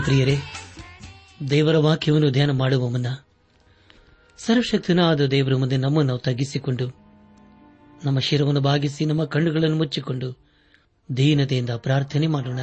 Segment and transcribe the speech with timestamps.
[0.00, 0.36] ಪ್ರಿಯರೇ,
[1.50, 3.06] ದೇವರ ವಾಕ್ಯವನ್ನು ಧ್ಯಾನ ಮಾಡುವ ಮುನ್ನ
[4.38, 6.88] ಸರ್ವಶಕ್ತನಾದ ದೇವರ ಮುಂದೆ ನಮ್ಮನ್ನು ನಾವು ತಗ್ಗಿಸಿಕೊಂಡು,
[8.04, 10.38] ನಮ್ಮ ಶಿರವನ್ನು ಭಾಗಿಸಿ ನಮ್ಮ ಕಣ್ಣುಗಳನ್ನು ಮುಚ್ಚಿಕೊಂಡು
[11.16, 12.60] ದೀನತೆಯಿಂದ ಪ್ರಾರ್ಥನೆ ಮಾಡೋಣ.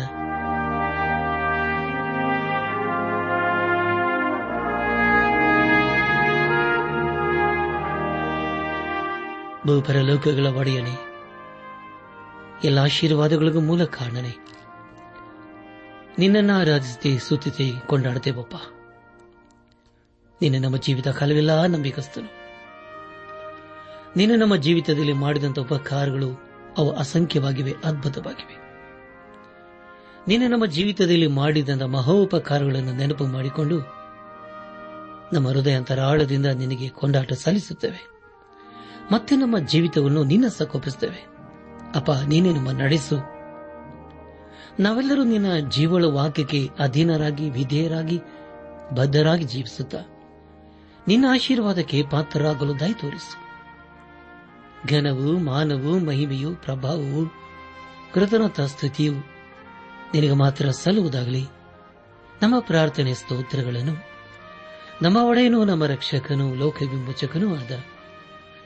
[9.68, 11.14] ಭೂಪರಲೋಕಗಳ ಒಡೆಯಣೆ
[12.64, 14.44] ಎಲ್ಲ ಆಶೀರ್ವಾದಗಳಿಗೂ ಮೂಲ ಕಾರಣನೆ.
[16.20, 18.56] ನಿನ್ನನ್ನು ಆರಾಧಿಸಿ ಸುತ್ತಿಸಿ ಕೊಂಡಾಡುತ್ತೇವಪ್ಪ
[20.42, 22.44] ನಿನ್ನ ನಮ್ಮ ಜೀವಿತ ಕಾಲವೆಲ್ಲ ನಂಬಿಕಸ್ತನು
[24.16, 28.64] ನೀನು ನಮ್ಮ ಜೀವಿತದಲ್ಲಿ ಮಾಡಿದಂಥ ಉಪಕಾರಗಳು ಅವು ಅಸಂಖ್ಯವಾಗಿವೆ, ಅದ್ಭುತವಾಗಿವೆ.
[30.28, 33.80] ನೀನು ನಮ್ಮ ಜೀವಿತದಲ್ಲಿ ಮಾಡಿದಂಥ ಮಹೋಪಕಾರಗಳನ್ನು ನೆನಪು ಮಾಡಿಕೊಂಡು
[35.34, 38.08] ನಮ್ಮ ಹೃದಯಾಂತರಾಳದಿಂದ ನಿನಗೆ ಕೊಂಡಾಟ ಸಲ್ಲಿಸುತ್ತೇವೆ.
[39.12, 41.28] ಮತ್ತೆ ನಮ್ಮ ಜೀವಿತವನ್ನು ನಿನ್ನ ಸಕೋಪಿಸುತ್ತೇವೆ
[41.96, 43.33] ಅಪ್ಪ, ನೀನೇ ನಮ್ಮ ನಡೆಸು.
[44.80, 48.20] ನಾವೆಲ್ಲರೂ ನಿನ್ನ ಜೀವಳ ವಾಕ್ಯಕ್ಕೆ ಅಧೀನರಾಗಿ, ವಿಧೇಯರಾಗಿ,
[48.94, 49.96] ಬದ್ಧರಾಗಿ ಜೀವಿಸುತ್ತ,
[51.08, 53.44] ನಿನ್ನ ಆಶೀರ್ವಾದಕ್ಕೆ ಪಾತ್ರರಾಗಲು ದಯ ತೋರಿಸು.
[54.88, 57.44] ಘನವು, ಮಾನವು, ಮಹಿಮೆಯು, ಪ್ರಭಾವವು,
[58.14, 59.14] ಕೃತಜ್ಞತ ಸ್ಥಿತಿಯು
[60.14, 61.46] ನಿನಗೆ ಮಾತ್ರ ಸಲ್ಲುವುದಾಗಲಿ.
[62.42, 64.14] ನಮ್ಮ ಪ್ರಾರ್ಥನೆ ಸ್ತೋತ್ರಗಳನ್ನು
[65.02, 67.72] ನಮ್ಮ ಒಡೆಯನು, ನಮ್ಮ ರಕ್ಷಕನೂ ಲೋಕ ವಿಮೋಚಕನೂ ಆದ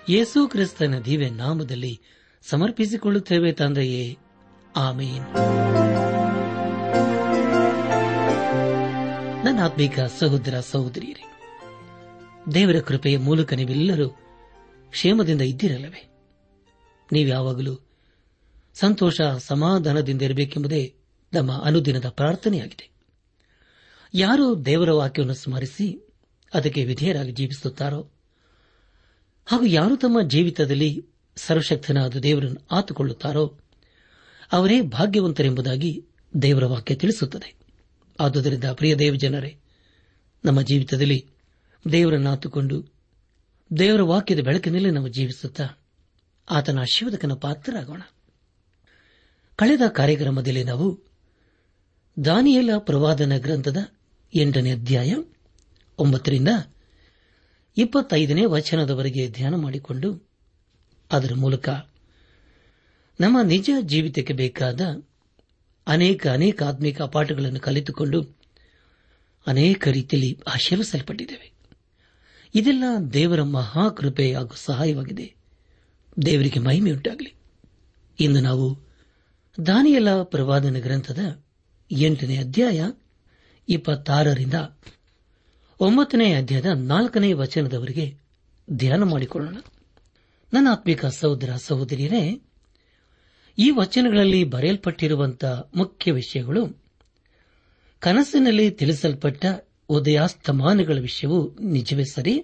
[0.09, 2.01] ಯೇಸು ಕ್ರಿಸ್ತನ ದಿವ್ಯ ನಾಮದಲ್ಲಿ
[2.49, 4.17] ಸಮರ್ಪಿಸಿಕೊಳ್ಳುತ್ತೇವೆ ತಂದೆಯೇ.
[4.75, 5.23] ಆಮೇನ್.
[9.67, 11.23] ಆತ್ಮೀಕ ಸಹೋದರ ಸಹೋದರಿಯರೇ,
[12.53, 14.09] ದೇವರ ಕೃಪೆಯ ಮೂಲಕ ನೀವೆಲ್ಲರೂ
[14.89, 16.09] ಕ್ಷೇಮದಿಂದ ಇದ್ದಿರಲವೇ
[17.11, 17.87] ನೀವು ಯಾವಾಗಲೂ
[18.73, 20.95] ಸಂತೋಷ, ಸಮಾಧಾನದಿಂದ ಇರಬೇಕೆಂಬುದೇ
[21.33, 22.89] ನಮ್ಮ ಅನುದಿನದ ಪ್ರಾರ್ಥನೆಯಾಗಿದೆ.
[24.13, 26.15] ಯಾರು ದೇವರ ವಾಕ್ಯವನ್ನು ಸ್ಮರಿಸಿ
[26.53, 28.11] ಅದಕ್ಕೆ ವಿಧೇಯರಾಗಿ ಜೀವಿಸುತ್ತಾರೋ,
[29.45, 31.05] ಹಾಗೂ ಯಾರು ತಮ್ಮ ಜೀವಿತದಲ್ಲಿ
[31.35, 33.59] ಸರ್ವಶಕ್ತನಾದ ದೇವರನ್ನು ಆತುಕೊಳ್ಳುತ್ತಾರೋ,
[34.51, 36.05] ಅವರೇ ಭಾಗ್ಯವಂತರೆಂಬುದಾಗಿ
[36.41, 37.56] ದೇವರ ವಾಕ್ಯ ತಿಳಿಸುತ್ತದೆ.
[38.19, 39.57] ಆದುದರಿಂದ ಪ್ರಿಯ ದೇವಜನರೇ
[40.45, 41.27] ನಮ್ಮ ಜೀವಿತದಲ್ಲಿ
[41.91, 42.93] ದೇವರನ್ನು ಆತುಕೊಂಡು
[43.79, 45.67] ದೇವರ ವಾಕ್ಯದ ಬೆಳಕಿನಲ್ಲಿ ನಾವು ಜೀವಿಸುತ್ತಾ
[46.49, 48.01] ಆತನ ಆಶೀರ್ವಾದಕನ ಪಾತ್ರರಾಗೋಣ.
[49.55, 50.99] ಕಳೆದ ಕಾರ್ಯಕ್ರಮದಲ್ಲಿ ನಾವು
[52.25, 53.77] ದಾನಿಯಲ ಪ್ರವಾದನ ಗ್ರಂಥದ
[54.33, 55.13] ಎಂಟನೇ ಅಧ್ಯಾಯ
[55.97, 56.47] ಒಂಬತ್ತರಿಂದ
[57.77, 60.29] ಇಪ್ಪತ್ತೈದನೇ ವಚನದವರೆಗೆ ಧ್ಯಾನ ಮಾಡಿಕೊಂಡು
[61.11, 61.69] ಅದರ ಮೂಲಕ
[63.19, 64.81] ನಮ್ಮ ನಿಜ ಜೀವಿತಕ್ಕೆ ಬೇಕಾದ
[65.87, 68.37] ಅನೇಕ ಅನೇಕ ಆತ್ಮಿಕ ಪಾಠಗಳನ್ನು ಕಲಿತುಕೊಂಡು
[69.47, 71.51] ಅನೇಕ ರೀತಿಯಲ್ಲಿ ಆಶೀರ್ವಿಸಲ್ಪಟ್ಟಿದ್ದೇವೆ.
[72.55, 75.35] ಇದೆಲ್ಲ ದೇವರ ಮಹಾಕೃಪೆ ಹಾಗೂ ಸಹಾಯವಾಗಿದೆ.
[76.25, 77.33] ದೇವರಿಗೆ ಮಹಿಮೆಯುಂಟಾಗಲಿ.
[78.19, 78.79] ಇಂದು ನಾವು
[79.65, 81.43] ದಾನಿಯಲ ಪ್ರವಾದನ ಗ್ರಂಥದ
[81.91, 82.91] ಎಂಟನೇ ಅಧ್ಯಾಯ
[83.69, 84.53] ಇಪ್ಪತ್ತಾರರಿಂದ
[85.79, 88.17] ಒಂಬತ್ತನೇ ಅಧ್ಯಾಯದ ನಾಲ್ಕನೇ ವಚನದವರಿಗೆ
[88.71, 89.57] ಧ್ಯಾನ ಮಾಡಿಕೊಳ್ಳೋಣ.
[90.53, 92.41] ನನ್ನ ಆತ್ಮಿಕ ಸಹೋದರ, ಸಹೋದರಿಯರೇ
[93.57, 96.87] ಈ ವಚನಗಳಲ್ಲಿ ಬರೆಯಲ್ಪಟ್ಟಿರುವಂತಹ ಮುಖ್ಯ ವಿಷಯಗಳು
[97.99, 99.45] ಕನಸಿನಲ್ಲಿ ತಿಳಿಸಲ್ಪಟ್ಟ
[99.89, 102.43] ಉದಯಾಸ್ತಮಾನಗಳ ವಿಷಯವು ನಿಜವೇ ಸರಿ?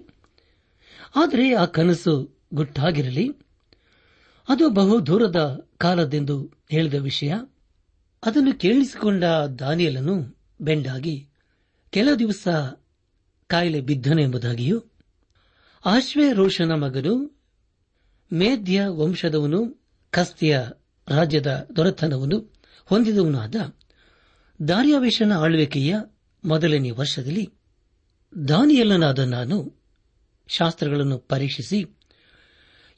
[1.16, 3.28] ಆದರೆ ಆ ಕನಸು ಗುಟ್ಟಾಗಿರಲಿ?
[4.48, 7.32] ಅದು ಬಹು ದೂರದ ಕಾಲದೆಂದು ಹೇಳಿದ ವಿಷಯ?
[8.24, 9.24] ಅದನ್ನು ಕೇಳಿಸಿಕೊಂಡ
[9.58, 11.28] ದಾನಿಯಲನ್ನು ಬೆಂಡಾಗಿ,
[11.90, 12.48] ಕೆಲ ದಿವಸ
[13.46, 14.82] ಕಾಯಿಲೆ ಬಿದ್ದನು ಎಂಬುದಾಗಿಯೂ
[15.84, 17.38] ಆಶ್ವೇ ರೋಷನ ಮಗನು
[18.32, 20.60] ಮೇದ್ಯ ವಂಶದವನು ಕಸ್ತಿಯ
[21.08, 22.54] ರಾಜ್ಯದ ದೊರೆತನವನ್ನು
[22.84, 23.74] ಹೊಂದಿದವನಾದ ಆದ
[24.68, 25.96] ದಾರ್ಯಾವೇಶನ ಆಳ್ವಿಕೆಯ
[26.44, 27.50] ಮೊದಲನೇ ವರ್ಷದಲ್ಲಿ
[28.48, 29.78] ದಾನಿಯಲ್ಲನಾದ ನಾನು
[30.48, 31.98] ಶಾಸ್ತ್ರಗಳನ್ನು ಪರೀಕ್ಷಿಸಿ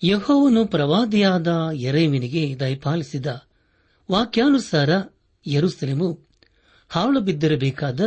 [0.04, 3.26] ಯಹೋವನು ಪ್ರವಾದಿಯಾದ ಎರೇಮಿನಿಗೆ ದಯಪಾಲಿಸಿದ
[4.10, 4.88] ವಾಕ್ಯಾನುಸಾರ
[5.46, 6.28] ಯರುಸಲೇಮು
[6.88, 8.00] ಹಾಳು ಬಿದ್ದಿರಬೇಕಾದ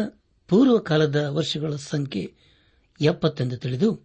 [0.48, 2.34] ಪೂರ್ವಕಾಲದ ವರ್ಷಗಳ ಸಂಖ್ಯೆ
[3.02, 4.04] ಎಪ್ಪತ್ತೆಂದು ತಿಳಿದು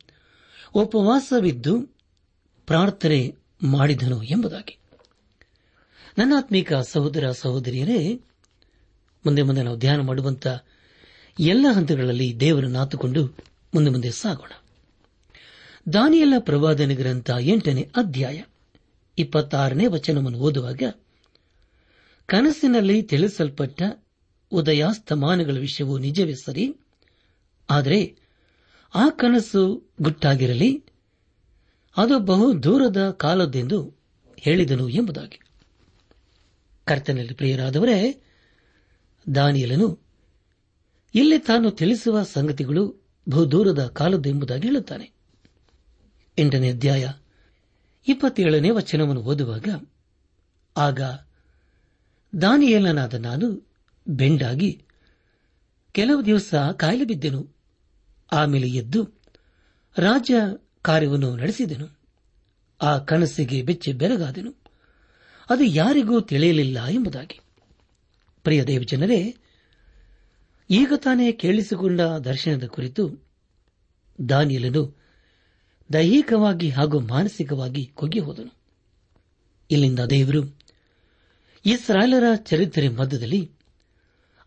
[0.75, 1.83] ಉಪವಾಸವಿದ್ದು
[2.67, 4.79] ಪ್ರಾರ್ಥನೆ ಮಾಡಿದನು ಎಂಬುದಾಗಿ.
[6.19, 8.15] ನನ್ನಾತ್ಮೀಕ ಸಹೋದರ ಸಹೋದರಿಯರೇ,
[9.27, 10.47] ಮುಂದೆ ಮುಂದೆ ನಾವು ಧ್ಯಾನ ಮಾಡುವಂತ
[11.41, 13.27] ಎಲ್ಲ ಹಂತಗಳಲ್ಲಿ ದೇವರನ್ನು ನಾತುಕೊಂಡು
[13.75, 14.53] ಮುಂದೆ ಮುಂದೆ ಸಾಗೋಣ.
[15.93, 18.43] ದಾನಿಯಲ್ಲ ಪ್ರವಾದನ ಗ್ರಂಥ ಎಂಟನೇ ಅಧ್ಯಾಯ,
[19.19, 20.83] ಇಪ್ಪತ್ತಾರನೇ ವಚನವನ್ನು ಓದುವಾಗ,
[22.27, 23.83] ಕನಸಿನಲ್ಲಿ ತಿಳಿಸಲ್ಪಟ್ಟ
[24.53, 26.77] ಉದಯಾಸ್ತಮಾನಗಳ ವಿಷಯವು ನಿಜವೇ ಸರಿ?
[27.71, 28.17] ಆದರೆ
[28.95, 30.85] ಆ ಕನಸು ಗುಟ್ಟಾಗಿರಲಿ,
[31.97, 33.95] ಅದು ಬಹು ದೂರದ ಕಾಲದ್ದೆಂದು
[34.39, 35.44] ಹೇಳಿದನು ಎಂಬುದಾಗಿ.
[36.85, 38.23] ಕರ್ತನಲ್ಲಿ ಪ್ರಿಯರಾದವರೇ,
[39.35, 39.99] ದಾನಿಯಲನು,
[41.15, 45.13] ಇಲ್ಲಿ ತಾನು ತಿಳಿಸುವ ಸಂಗತಿಗಳು ಬಹುದೂರದ ಕಾಲದ್ದೆಂಬುದಾಗಿ ಹೇಳುತ್ತಾನೆ.
[46.39, 47.13] ಎಂಟನೇ ಅಧ್ಯಾಯ
[48.09, 49.89] ಇಪ್ಪತ್ತೇಳನೇ ವಚನವನ್ನು ಓದುವಾಗ,
[50.77, 51.01] ಆಗ
[52.41, 53.69] ದಾನಿಯೇಲನಾದ ನಾನು
[54.09, 54.83] ಬೆಂಡಾಗಿ
[55.93, 57.57] ಕೆಲವು ದಿವಸ ಕಾಯಿಲೆ ಬಿದ್ದೆನು.
[58.33, 59.05] ಆಮೇಲೆ ಎದ್ದು
[59.99, 60.35] ರಾಜ್ಯ
[60.83, 61.99] ಕಾರ್ಯವನ್ನು ನಡೆಸಿದೆನು.
[62.83, 64.64] ಆ ಕನಸಿಗೆ ಬೆಚ್ಚಿ ಬೆರಗಾದೆನು.
[65.51, 67.41] ಅದು ಯಾರಿಗೂ ತಿಳಿಯಲಿಲ್ಲ ಎಂಬುದಾಗಿ.
[68.43, 69.37] ಪ್ರಿಯ ದೇವಜನರೇ
[70.71, 73.29] ಈಗ ತಾನೇ ಕೇಳಿಸಿಕೊಂಡ ದರ್ಶನದ ಕುರಿತು
[74.29, 74.97] ದಾನಿಯಲನು
[75.93, 78.57] ದೈಹಿಕವಾಗಿ ಹಾಗೂ ಮಾನಸಿಕವಾಗಿ ಕುಗ್ಗಿ ಹೋದನು.
[79.71, 80.59] ಇಲ್ಲಿಂದ ದೇವರು
[81.67, 83.51] ಇಸ್ರಾಯೇಲರ ಚರಿತ್ರೆ ಮಧ್ಯದಲ್ಲಿ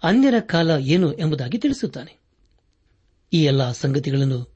[0.03, 2.17] ಅನ್ಯರ ಕಾಲ ಏನು ಎಂಬುದಾಗಿ ತಿಳಿಸುತ್ತಾನೆ.
[3.33, 4.55] ಈ ಎಲ್ಲ ಸಂಗತಿಗಳನ್ನು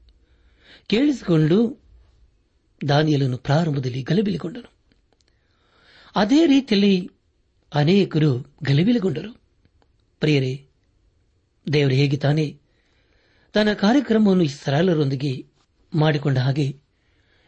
[0.86, 1.82] ಕೇಳಿಸಿಕೊಂಡು
[2.88, 4.81] ದಾನಿಯಲನ್ನು ಪ್ರಾರಂಭದಲ್ಲಿ ಗಲಿಬಿಲಿಗೊಂಡನು
[6.16, 7.10] ಅದೇ ರೀತಿಯಲ್ಲಿ
[7.74, 9.32] ಅನೇಕರು ಗಲಿಬಿಲಿಗೊಂಡರು.
[10.20, 10.66] ಪ್ರಿಯರೇ,
[11.72, 12.60] ದೇವರು ಹೇಗೆ ತಾನೇ
[13.52, 15.46] ತನ್ನ ಕಾರ್ಯಕ್ರಮವನ್ನು ಇಸ್ರಾಯೇಲರೊಂದಿಗೆ
[15.94, 16.80] ಮಾಡಿಕೊಂಡ ಹಾಗೆ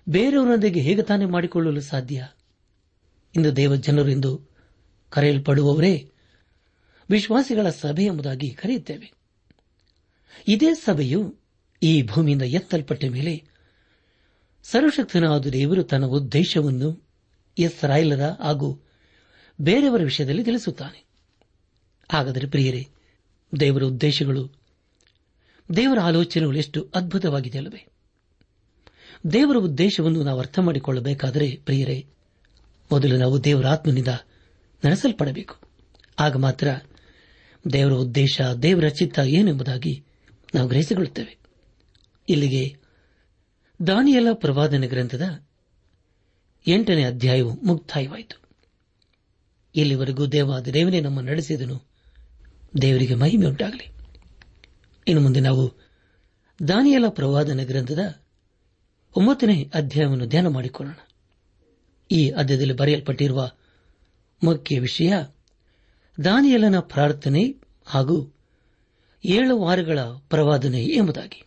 [0.08, 2.28] ಬೇರೆಯವರೊಂದಿಗೆ ಹೇಗೆ ತಾನೇ ಮಾಡಿಕೊಳ್ಳಲು ಸಾಧ್ಯ?
[3.36, 4.48] ಇಂದು ದೇವ ಜನರು ಎಂದು
[5.10, 6.10] ಕರೆಯಲ್ಪಡುವವರೇ,
[7.10, 9.12] ವಿಶ್ವಾಸಿಗಳ ಸಭೆ ಎಂಬುದಾಗಿ ಕರೆಯುತ್ತೇವೆ.
[10.48, 11.38] ಇದೇ ಸಭೆಯು
[11.82, 13.44] ಈ ಭೂಮಿಯಿಂದ ಎತ್ತಲ್ಪಟ್ಟ ಮೇಲೆ
[14.62, 17.04] ಸರ್ವಶಕ್ತನಾದ ದೇವರು ತನ್ನ ಉದ್ದೇಶವನ್ನು
[17.58, 18.82] ಇಸ್ರಾಯೇಲರ ಹಾಗೂ
[19.60, 21.04] ಬೇರೆಯವರ ವಿಷಯದಲ್ಲಿ ತಿಳಿಸುತ್ತಾನೆ.
[22.12, 22.88] ಹಾಗಾದರೆ ಪ್ರಿಯರೇ,
[23.60, 24.50] ದೇವರ ಉದ್ದೇಶಗಳು,
[25.76, 27.86] ದೇವರ ಆಲೋಚನೆಗಳು ಎಷ್ಟು ಅದ್ಭುತವಾಗಿದೆ ಅಲ್ಲವೇ
[29.32, 32.06] ದೇವರ ಉದ್ದೇಶವನ್ನು ನಾವು ಅರ್ಥ ಮಾಡಿಕೊಳ್ಳಬೇಕಾದರೆ ಪ್ರಿಯರೇ,
[32.92, 34.08] ಮೊದಲು ನಾವು ದೇವರ ಆತ್ಮನಿಂದ
[34.84, 35.56] ನಡೆಸಲ್ಪಡಬೇಕು.
[36.18, 36.68] ಆಗ ಮಾತ್ರ
[37.72, 40.04] ದೇವರ ಉದ್ದೇಶ, ದೇವರ ಚಿತ್ತ ಏನೆಂಬುದಾಗಿ
[40.54, 41.38] ನಾವು ಗ್ರಹಿಸಿಕೊಳ್ಳುತ್ತೇವೆ.
[42.28, 42.76] ಇಲ್ಲಿಗೆ
[43.86, 45.43] ದಾನಿಯಲ ಪ್ರವಾದನ ಗ್ರಂಥದ
[46.66, 48.40] ಎಂಟನೇ ಅಧ್ಯಾಯವು ಮುಕ್ತಾಯವಾಯಿತು.
[49.74, 51.82] ಇಲ್ಲಿವರೆಗೂ ದೇವಾದ ದೇವನೇ ನಮ್ಮ ನಡೆಸಿದನು.
[52.82, 53.90] ದೇವರಿಗೆ ಮಹಿಮೆ ಉಂಟಾಗಲಿ.
[55.08, 55.72] ಇನ್ನು ಮುಂದೆ ನಾವು
[56.68, 57.98] ದಾನಿಯಲ ಪ್ರವಾದನ ಗ್ರಂಥದ
[59.16, 60.96] ಒಂಬತ್ತನೇ ಅಧ್ಯಾಯವನ್ನು ಧ್ಯಾನ ಮಾಡಿಕೊಳ್ಳೋಣ.
[62.10, 63.50] ಈ ಅಧ್ಯಾಯದಲ್ಲಿ ಬರೆಯಲ್ಪಟ್ಟಿರುವ
[64.44, 65.12] ಮುಖ್ಯ ವಿಷಯ,
[66.24, 67.54] ದಾನಿಯಲನ ಪ್ರಾರ್ಥನೆ
[67.84, 68.34] ಹಾಗೂ
[69.24, 71.44] ಏಳು ವಾರಗಳ ಪ್ರವಾದನೆ ಎಂಬುದಾಗಿ.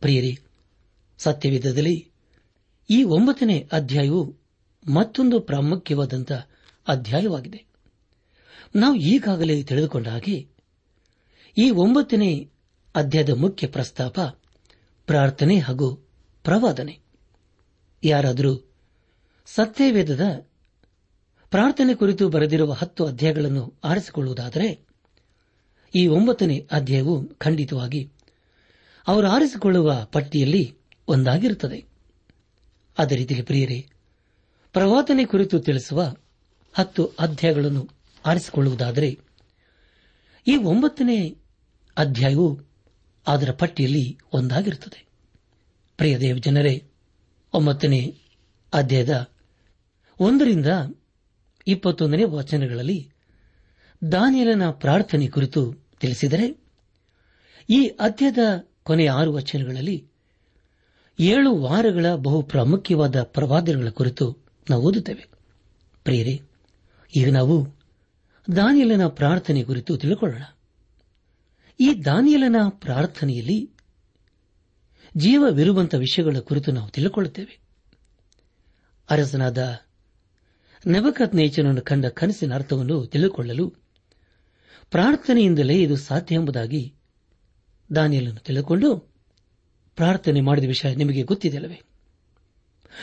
[0.00, 0.38] ಪ್ರಿಯರಿ
[1.18, 2.10] ಸತ್ಯವಿಧದಲ್ಲಿ
[2.90, 4.36] ಈ ಒಂಬತ್ತನೇ ಅಧ್ಯಾಯವು
[4.88, 6.32] ಮತ್ತೊಂದು ಪ್ರಾಮುಖ್ಯವಾದಂಥ
[6.88, 7.64] ಅಧ್ಯಾಯವಾಗಿದೆ.
[8.76, 10.48] ನಾವು ಈಗಾಗಲೇ ತಿಳಿದುಕೊಂಡ ಹಾಗೆ
[11.58, 12.50] ಈ ಒಂಬತ್ತನೇ
[12.94, 14.20] ಅಧ್ಯಾಯದ ಮುಖ್ಯ ಪ್ರಸ್ತಾಪ
[15.06, 15.94] ಪ್ರಾರ್ಥನೆ ಹಾಗೂ
[16.44, 16.98] ಪ್ರವಾದನೆ.
[18.04, 18.70] ಯಾರಾದರೂ
[19.46, 20.46] ಸತ್ಯವೇದದ
[21.50, 24.86] ಪ್ರಾರ್ಥನೆ ಕುರಿತು ಬರೆದಿರುವ ಹತ್ತು ಅಧ್ಯಾಯಗಳನ್ನು ಆರಿಸಿಕೊಳ್ಳುವುದಾದರೆ
[25.94, 28.12] ಈ ಒಂಬತ್ತನೇ ಅಧ್ಯಾಯವು ಖಂಡಿತವಾಗಿ
[29.06, 30.78] ಅವರು ಆರಿಸಿಕೊಳ್ಳುವ ಪಟ್ಟಿಯಲ್ಲಿ
[31.08, 31.95] ಒಂದಾಗಿರುತ್ತದೆ.
[32.98, 33.86] ಅದೇ ರೀತಿಯಲ್ಲಿ ಪ್ರಿಯರೇ,
[34.72, 36.16] ಪ್ರವಾದನೆ ಕುರಿತು ತಿಳಿಸುವ
[36.74, 37.88] ಹತ್ತು ಅಧ್ಯಾಯಗಳನ್ನು
[38.26, 39.18] ಆರಿಸಿಕೊಳ್ಳುವುದಾದರೆ,
[40.46, 41.38] ಈ ಒಂಬತ್ತನೇ
[41.96, 42.60] ಅಧ್ಯಾಯವು
[43.26, 45.06] ಅದರ ಪಟ್ಟಿಯಲ್ಲಿ ಒಂದಾಗಿರುತ್ತದೆ.
[45.96, 46.84] ಪ್ರಿಯ ದೇವ ಜನರೇ,
[47.52, 48.18] ಒಂಬತ್ತನೇ
[48.72, 49.30] ಅಧ್ಯಾಯದ
[50.20, 50.66] ಒಂದರಿಂದ
[51.66, 53.10] ಇಪ್ಪತ್ತೊಂದನೇ ವಚನಗಳಲ್ಲಿ
[54.12, 56.64] ದಾನಿಯಲನ ಪ್ರಾರ್ಥನೆ ಕುರಿತು ತಿಳಿಸಿದರೆ,
[57.70, 60.06] ಈ ಅಧ್ಯಾಯದ ಕೊನೆಯ ಆರು ವಚನಗಳಲ್ಲಿ
[61.18, 64.38] ಏಳು ವಾರಗಳ ಬಹು ಪ್ರಾಮುಖ್ಯವಾದ ಪ್ರವಾದನೆಗಳ ಕುರಿತು
[64.70, 65.28] ನಾವು ಓದುತ್ತೇವೆ.
[66.04, 66.40] ಪ್ರಿಯರೇ,
[67.16, 67.76] ಈಗ ನಾವು
[68.56, 70.42] ದಾನಿಯಲನ ಪ್ರಾರ್ಥನೆ ಕುರಿತು ತಿಳಿದುಕೊಳ್ಳೋಣ
[71.80, 73.70] ಈ ದಾನಿಯಲನ ಪ್ರಾರ್ಥನೆಯಲ್ಲಿ
[75.16, 77.60] ಜೀವವಿರುವಂತಹ ವಿಷಯಗಳ ಕುರಿತು ನಾವು ತಿಳಿದುಕೊಳ್ಳುತ್ತೇವೆ
[79.10, 79.78] ಅರಸನಾದ
[80.86, 83.74] ನವಕತ್ ನೇಚನನ್ನು ಕಂಡ ಕನಸಿನ ಅರ್ಥವನ್ನು ತಿಳಿದುಕೊಳ್ಳಲು
[84.90, 86.94] ಪ್ರಾರ್ಥನೆಯಿಂದಲೇ ಇದು ಸಾಧ್ಯ ಎಂಬುದಾಗಿ
[87.94, 89.15] ದಾನಿಯಲನ್ನು ತಿಳಿದುಕೊಂಡು
[89.96, 91.82] ಪ್ರಾರ್ಥನೆ ಮಾಡಿದ ವಿಷಯ ನಿಮಗೆ ಗೊತ್ತಿದೆಯಲ್ಲವೇ?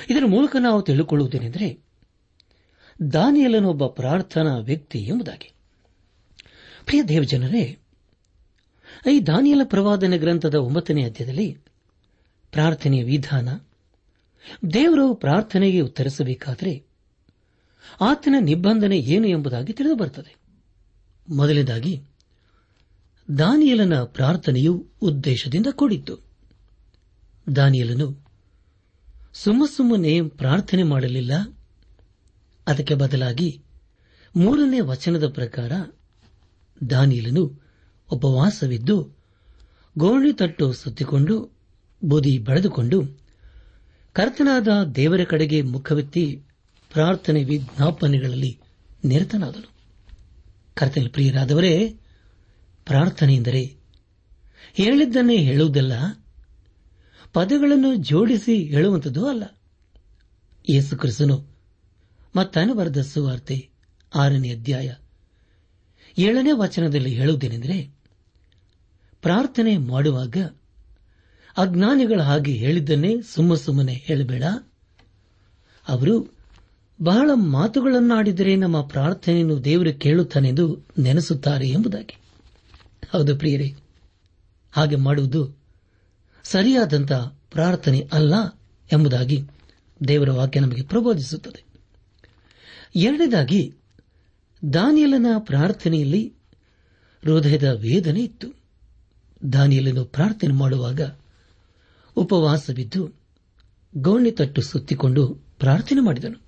[0.10, 1.84] ಇದರ ಮೂಲಕ ನಾವು ತಿಳಿದುಕೊಳ್ಳುವುದೇನೆಂದರೆ
[3.14, 5.54] ದಾನಿಯಲನೊಬ್ಬ ಪ್ರಾರ್ಥನಾ ವ್ಯಕ್ತಿ ಎಂಬುದಾಗಿ.
[6.86, 7.78] ಪ್ರಿಯ ದೇವಜನರೇ,
[9.12, 11.58] ಈ ದಾನಿಯಲ ಪ್ರವಾದನ ಗ್ರಂಥದ ಒಂಬತ್ತನೇ ಅಧ್ಯಾಯದಲ್ಲಿ
[12.52, 13.50] ಪ್ರಾರ್ಥನೆಯ ವಿಧಾನ,
[14.74, 16.84] ದೇವರು ಪ್ರಾರ್ಥನೆಗೆ ಉತ್ತರಿಸಬೇಕಾದರೆ
[18.02, 20.36] ಆತನ ನಿಬಂಧನೆ ಏನು ಎಂಬುದಾಗಿ ತಿಳಿದು ಬರುತ್ತದೆ
[21.30, 22.04] ಮೊದಲನೇದಾಗಿ,
[23.38, 26.33] ದಾನಿಯಲನ ಪ್ರಾರ್ಥನೆಯು ಉದ್ದೇಶದಿಂದ ಕೂಡಿತ್ತು.
[27.56, 28.26] ದಾನಿಯಲನು,
[29.34, 31.58] ಸುಮ್ಮ ಸುಮ್ಮನೆ ಪ್ರಾರ್ಥನೆ ಮಾಡಲಿಲ್ಲ.
[32.68, 33.62] ಅದಕ್ಕೆ ಬದಲಾಗಿ
[34.36, 35.72] ಮೂರನೇ ವಚನದ ಪ್ರಕಾರ
[36.90, 37.62] ದಾನಿಯಲನು
[38.12, 39.12] ಉಪವಾಸವಿದ್ದು
[39.98, 41.58] ಗೋಣಿ ತಟ್ಟು ಸುತ್ತಿಕೊಂಡು
[42.04, 43.06] ಬುದಿ ಬೆಳೆದುಕೊಂಡು
[44.14, 46.44] ಕರ್ತನಾದ ದೇವರ ಕಡೆಗೆ ಮುಖವೆತ್ತಿ
[46.94, 48.60] ಪ್ರಾರ್ಥನೆ ವಿಜ್ಞಾಪನೆಗಳಲ್ಲಿ
[49.06, 49.72] ನಿರತನಾದನು.
[50.76, 51.96] ಕರ್ತನ ಪ್ರಿಯರಾದವರೇ
[52.86, 53.78] ಪ್ರಾರ್ಥನೆ ಎಂದರೆ
[54.74, 56.23] ಹೇಳಿದ್ದನ್ನೇ ಹೇಳುವುದಲ್ಲ
[57.34, 59.44] ಪದಗಳನ್ನು ಜೋಡಿಸಿ ಹೇಳುವಂಥದ್ದು ಅಲ್ಲ.
[60.70, 61.54] ಯೇಸು ಕ್ರಿಸ್ತನು
[62.74, 63.70] ಬರೆದ ಸುವಾರ್ತೆ
[64.16, 64.94] ಆರನೇ ಅಧ್ಯಾಯ
[66.18, 67.96] ಏಳನೇ ವಚನದಲ್ಲಿ ಹೇಳುವುದೇನೆಂದರೆ,
[69.22, 70.38] ಪ್ರಾರ್ಥನೆ ಮಾಡುವಾಗ
[71.58, 74.44] ಅಜ್ಞಾನಿಗಳ ಹಾಗೆ ಹೇಳಿದ್ದನ್ನೇ ಸುಮ್ಮ ಸುಮ್ಮನೆ ಹೇಳಬೇಡ.
[75.88, 76.36] ಅವರು
[77.02, 82.18] ಬಹಳ ಮಾತುಗಳನ್ನಾಡಿದರೆ ನಮ್ಮ ಪ್ರಾರ್ಥನೆಯನ್ನು ದೇವರು ಕೇಳುತ್ತಾನೆಂದು ನೆನೆಸುತ್ತಾರೆ ಎಂಬುದಾಗಿ.
[83.12, 83.76] ಹೌದು ಪ್ರಿಯರೇ,
[84.72, 85.63] ಹಾಗೆ ಮಾಡುವುದು
[86.44, 87.12] ಸರಿಯಾದಂಥ
[87.52, 88.34] ಪ್ರಾರ್ಥನೆ ಅಲ್ಲ
[88.94, 89.44] ಎಂಬುದಾಗಿ
[90.08, 91.64] ದೇವರ ವಾಕ್ಯ ನಮಗೆ ಪ್ರಬೋಧಿಸುತ್ತದೆ.
[92.96, 93.76] ಎರಡನೇದಾಗಿ,
[94.74, 96.34] ದಾನಿಯಲನ ಪ್ರಾರ್ಥನೆಯಲ್ಲಿ
[97.24, 98.48] ಹೃದಯದ ವೇದನೆ ಇತ್ತು.
[99.54, 101.02] ದಾನಿಯಲನ್ನು ಪ್ರಾರ್ಥನೆ ಮಾಡುವಾಗ
[102.16, 103.12] ಉಪವಾಸವಿದ್ದು
[103.98, 105.28] ಗೌಣಿ ತಟ್ಟು ಸುತ್ತಿಕೊಂಡು
[105.60, 106.42] ಪ್ರಾರ್ಥನೆ ಮಾಡಿದನು.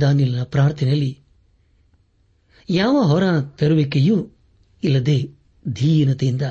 [0.00, 1.18] ದಾನಿಯಲನ ಪ್ರಾರ್ಥನೆಯಲ್ಲಿ
[2.70, 4.28] ಯಾವ ಹೊರ ತರುವಿಕೆಯೂ
[4.84, 5.30] ಇಲ್ಲದೆ
[5.68, 6.42] ಧೀನತೆಯಿಂದ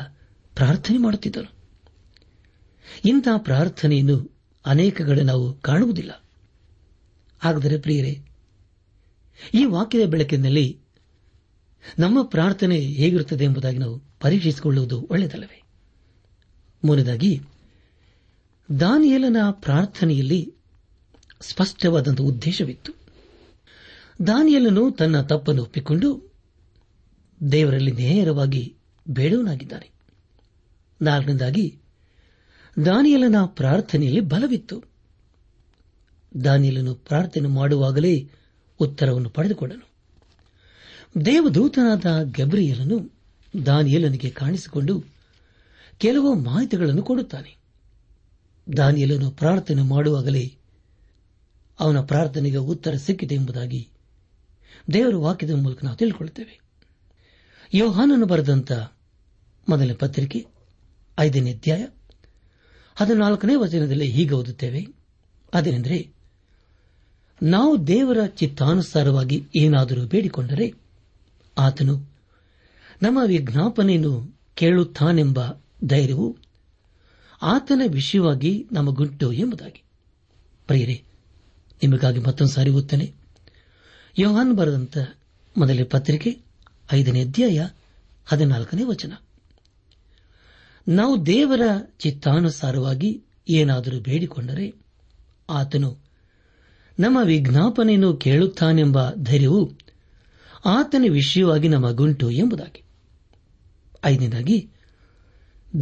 [0.56, 1.63] ಪ್ರಾರ್ಥನೆ ಮಾಡುತ್ತಿದ್ದನು.
[3.06, 4.32] ಇಂತಹ ಪ್ರಾರ್ಥನೆಯನ್ನು
[4.66, 6.24] ಅನೇಕ ಕಡೆ ನಾವು ಕಾಣುವುದಿಲ್ಲ.
[7.40, 8.22] ಹಾಗಾದರೆ ಪ್ರಿಯರೇ,
[9.54, 10.80] ಈ ವಾಕ್ಯದ ಬೆಳಕಿನಲ್ಲಿ
[12.00, 15.62] ನಮ್ಮ ಪ್ರಾರ್ಥನೆ ಹೇಗಿರುತ್ತದೆ ಎಂಬುದಾಗಿ ನಾವು ಪರೀಕ್ಷಿಸಿಕೊಳ್ಳುವುದು ಒಳ್ಳೆಯದಲ್ಲವೇ?
[16.86, 17.42] ಮೂರನೇದಾಗಿ,
[18.80, 20.54] ದಾನಿಯಲನ ಪ್ರಾರ್ಥನೆಯಲ್ಲಿ
[21.42, 22.94] ಸ್ಪಷ್ಟವಾದಂತಹ ಉದ್ದೇಶವಿತ್ತು.
[24.28, 26.34] ದಾನಿಯಲನು ತನ್ನ ತಪ್ಪನ್ನು ಒಪ್ಪಿಕೊಂಡು
[27.52, 28.76] ದೇವರಲ್ಲಿ ನೇರವಾಗಿ
[29.10, 29.90] ಬೇಡವನಾಗಿದ್ದಾನೆ.
[31.02, 31.78] ನಾಲ್ಕನೇದಾಗಿ
[32.86, 34.84] ದಾನಿಯಲನ ಪ್ರಾರ್ಥನೆಯಲ್ಲಿ ಬಲವಿತ್ತು.
[36.44, 38.30] ದಾನಿಯಲನು ಪ್ರಾರ್ಥನೆ ಮಾಡುವಾಗಲೇ
[38.80, 39.90] ಉತ್ತರವನ್ನು ಪಡೆದುಕೊಂಡನು.
[41.26, 43.10] ದೇವದೂತನಾದ ಗಬ್ರಿಯಲನು
[43.66, 45.04] ದಾನಿಯಲನಿಗೆ ಕಾಣಿಸಿಕೊಂಡು
[45.98, 47.58] ಕೆಲವು ಮಾಹಿತಿಗಳನ್ನು ಕೊಡುತ್ತಾನೆ.
[48.78, 50.56] ದಾನಿಯಲನು ಪ್ರಾರ್ಥನೆ ಮಾಡುವಾಗಲೇ
[51.80, 53.90] ಅವನ ಪ್ರಾರ್ಥನೆಗೆ ಉತ್ತರ ಸಿಕ್ಕಿದೆ ಎಂಬುದಾಗಿ
[54.94, 56.60] ದೇವರ ವಾಕ್ಯದ ಮೂಲಕ ನಾವು ತಿಳಿದುಕೊಳ್ಳುತ್ತೇವೆ
[57.74, 58.72] ಯೋಹಾನನು ಬರೆದಂತ
[59.70, 60.46] ಮೊದಲ ಪತ್ರಿಕೆ
[61.20, 61.86] ಐದನೇ ಅಧ್ಯಾಯ
[62.96, 64.88] ಹದಿನಾಲ್ಕನೇ ವಚನದಲ್ಲಿ ಹೀಗೆ ಓದುತ್ತೇವೆ.
[65.54, 66.10] ಅದೇನೆಂದರೆ,
[67.44, 70.74] ನಾವು ದೇವರ ಚಿತ್ತಾನುಸಾರವಾಗಿ ಏನಾದರೂ ಬೇಡಿಕೊಂಡರೆ,
[71.58, 72.10] ಆತನು
[73.02, 75.40] ನಮ್ಮ ವಿಜ್ಞಾಪನೆಯನ್ನು ಕೇಳುತ್ತಾನೆಂಬ
[75.86, 76.38] ಧೈರ್ಯವು
[77.42, 79.84] ಆತನ ವಿಷಯವಾಗಿ ನಮಗುಂಟು ಎಂಬುದಾಗಿ.
[80.68, 81.04] ಪ್ರಿಯರೇ,
[81.84, 83.14] ನಿಮಗಾಗಿ ಮತ್ತೊಂದು ಸಾರಿ ಓದ್ತಾನೆ.
[84.20, 84.98] ಯೋಹಾನ್ ಬರೆದಂತ
[85.58, 86.40] ಮೊದಲೇ ಪತ್ರಿಕೆ,
[86.94, 87.68] ಐದನೇ ಅಧ್ಯಾಯ,
[88.26, 89.14] ಹದಿನಾಲ್ಕನೇ ವಚನ.
[90.88, 91.62] ನಾವು ದೇವರ
[92.00, 94.74] ಚಿತ್ತಾನುಸಾರವಾಗಿ ಏನಾದರೂ ಬೇಡಿಕೊಂಡರೆ
[95.50, 95.98] ಆತನು
[97.00, 99.72] ನಮ್ಮ ವಿಜ್ಞಾಪನೆಯನ್ನು ಕೇಳುತ್ತಾನೆಂಬ ಧೈರ್ಯವು
[100.66, 102.84] ಆತನ ವಿಷಯವಾಗಿ ನಮಗುಂಟು ಎಂಬುದಾಗಿ.
[104.06, 104.70] ಐದನೇದಾಗಿ,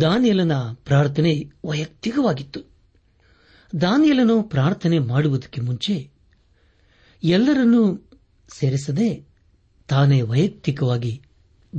[0.01, 2.61] ದಾನಿಯಲನ ಪ್ರಾರ್ಥನೆ ವೈಯಕ್ತಿಕವಾಗಿತ್ತು.
[3.81, 6.09] ದಾನಿಯಲನು ಪ್ರಾರ್ಥನೆ ಮಾಡುವುದಕ್ಕೆ ಮುಂಚೆ
[7.23, 8.09] ಎಲ್ಲರನ್ನೂ
[8.53, 9.27] ಸೇರಿಸದೆ
[9.87, 11.21] ತಾನೇ ವೈಯಕ್ತಿಕವಾಗಿ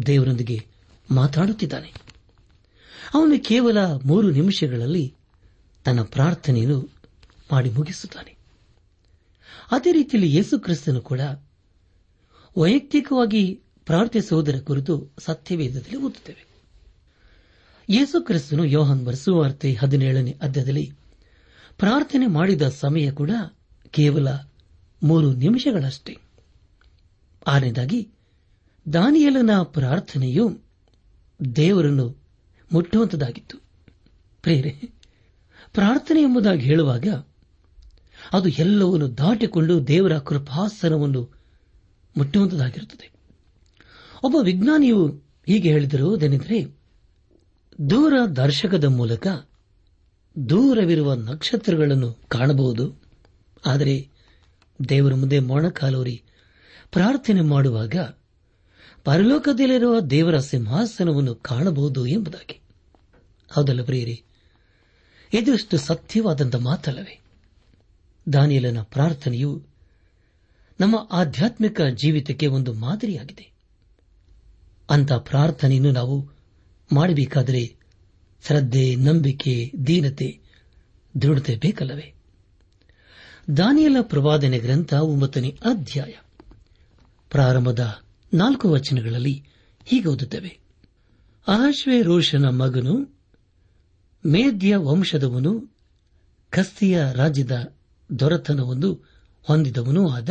[0.06, 0.66] ದೇವರೊಂದಿಗೆ
[1.10, 2.01] ಮಾತಾಡುತ್ತಿದ್ದಾನೆ.
[3.14, 5.14] ಅವನು ಕೇವಲ ಮೂರು ನಿಮಿಷಗಳಲ್ಲಿ
[5.84, 6.88] ತನ್ನ ಪ್ರಾರ್ಥನೆಯನ್ನು
[7.52, 8.36] ಮಾಡಿ ಮುಗಿಸುತ್ತಾನೆ.
[9.70, 11.20] ಅದೇ ರೀತಿಯಲ್ಲಿ ಯೇಸು ಕ್ರಿಸ್ತನು ಕೂಡ
[12.58, 16.46] ವೈಯಕ್ತಿಕವಾಗಿ ಪ್ರಾರ್ಥಿಸುವುದರ ಕುರಿತು ಸತ್ಯವೇದದಲ್ಲಿ ಓದುತ್ತೇವೆ.
[17.88, 20.92] ಯೇಸು ಕ್ರಿಸ್ತನು ಯೋಹನ್ ಬರ್ಸುವಾರ್ತೆ ಹದಿನೇಳನೇ ಅಧ್ಯಾಯದಲ್ಲಿ
[21.78, 23.30] ಪ್ರಾರ್ಥನೆ ಮಾಡಿದ ಸಮಯ ಕೂಡ
[23.90, 24.28] ಕೇವಲ
[25.02, 26.16] ಮೂರು ನಿಮಿಷಗಳಷ್ಟೇ.
[27.46, 28.08] ಆರನೇದಾಗಿ
[28.92, 30.60] ದಾನಿಯಲನ ಪ್ರಾರ್ಥನೆಯು
[31.56, 32.21] ದೇವರನ್ನು
[32.72, 33.58] ಮುಟ್ಟುವಂತದಾಗಿತ್ತು
[34.42, 34.94] ಪ್ರೇರೆ
[35.72, 37.06] ಪ್ರಾರ್ಥನೆ ಎಂಬುದಾಗಿ ಹೇಳುವಾಗ
[38.32, 41.30] ಅದು ಎಲ್ಲವನ್ನು ದಾಟಿಕೊಂಡು ದೇವರ ಕೃಪಾಸನವನ್ನು
[42.16, 43.12] ಮುಟ್ಟುವಂತದಾಗಿರುತ್ತದೆ
[44.24, 45.06] ಒಬ್ಬ ವಿಜ್ಞಾನಿಯು
[45.46, 46.78] ಹೀಗೆ ಹೇಳಿದರುವುದೇನೆಂದರೆ,
[47.90, 49.26] ದೂರ ದರ್ಶಕದ ಮೂಲಕ
[50.48, 53.02] ದೂರವಿರುವ ನಕ್ಷತ್ರಗಳನ್ನು ಕಾಣಬಹುದು.
[53.66, 54.08] ಆದರೆ
[54.88, 56.22] ದೇವರ ಮುಂದೆ ಮೊಣಕಾಲೋರಿ
[56.92, 57.94] ಪ್ರಾರ್ಥನೆ ಮಾಡುವಾಗ
[59.04, 62.61] ಪರಲೋಕದಲ್ಲಿರುವ ದೇವರ ಸಿಂಹಾಸನವನ್ನು ಕಾಣಬಹುದು ಎಂಬುದಾಗಿ.
[63.52, 64.22] ಹೌದಲ್ಲ ಪ್ರಿಯರಿ?
[65.32, 67.20] ಇದಷ್ಟು ಸತ್ಯವಾದಂಥ ಮಾತಲ್ಲವೇ?
[68.32, 69.66] ದಾನಿಯಲನ ಪ್ರಾರ್ಥನೆಯು
[70.80, 73.52] ನಮ್ಮ ಆಧ್ಯಾತ್ಮಿಕ ಜೀವಿತಕ್ಕೆ ಒಂದು ಮಾದರಿಯಾಗಿದೆ.
[74.90, 76.28] ಅಂತ ಪ್ರಾರ್ಥನೆಯನ್ನು ನಾವು
[76.92, 77.76] ಮಾಡಬೇಕಾದರೆ
[78.46, 80.40] ಶ್ರದ್ಧೆ, ನಂಬಿಕೆ, ದೀನತೆ,
[81.22, 82.14] ದೃಢತೆ ಬೇಕಲ್ಲವೇ?
[83.56, 86.14] ದಾನಿಯಲ ಪ್ರವಾದನೆ ಗ್ರಂಥ ಒಂಬತ್ತನೇ ಅಧ್ಯಾಯ
[87.30, 88.02] ಪ್ರಾರಂಭದ
[88.34, 89.44] ನಾಲ್ಕು ವಚನಗಳಲ್ಲಿ
[89.84, 90.58] ಹೀಗೆ ಓದುತ್ತವೆ.
[91.48, 93.21] ಅಹಶ್ವೇ ರೋಷನ ಮಗನು
[94.24, 95.52] ಮೇದ್ಯ ವಂಶದವನು
[96.52, 97.54] ಖಸ್ತಿಯ ರಾಜ್ಯದ
[98.10, 98.90] ದೊರೆತನವನ್ನು
[99.44, 100.30] ಹೊಂದಿದವನೂ ಆದ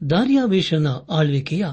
[0.00, 1.64] ದಾರ್ಯಾವೇಶನ ಆಳ್ವಿಕೆಯ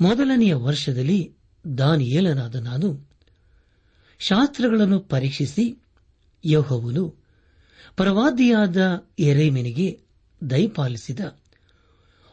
[0.00, 1.20] ಮೊದಲನೆಯ ವರ್ಷದಲ್ಲಿ
[1.64, 2.88] ದಾನಿಯೇಲನಾದ ನಾನು
[4.20, 5.64] ಶಾಸ್ತ್ರಗಳನ್ನು ಪರೀಕ್ಷಿಸಿ
[6.44, 7.04] ಯಹೋವನು
[7.96, 8.80] ಪರವಾದಿಯಾದ
[9.18, 9.88] ಎರೇಮೆನಿಗೆ
[10.42, 11.20] ದಯಪಾಲಿಸಿದ